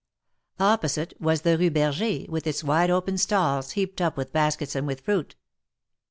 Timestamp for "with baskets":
4.17-4.75